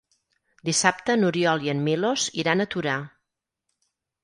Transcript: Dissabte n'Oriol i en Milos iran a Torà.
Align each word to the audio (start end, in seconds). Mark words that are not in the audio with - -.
Dissabte 0.69 1.17
n'Oriol 1.19 1.67
i 1.67 1.71
en 1.75 1.85
Milos 1.89 2.25
iran 2.45 2.65
a 2.65 2.69
Torà. 2.77 2.99